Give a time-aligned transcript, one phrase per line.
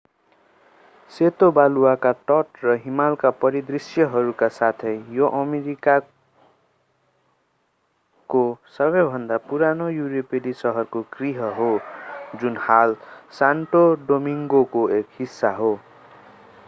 [1.11, 6.07] सेतो बालुवाका तट र हिमालका परिदृष्यहरूका साथै यो अमेरिकाहरूको
[8.77, 11.67] सबैभन्दा पुरानो युरोपेली सहरको गृह हो
[12.37, 12.95] जुन हाल
[13.33, 15.69] सान्टो डोमिङ्गोको एक हिस्सा हो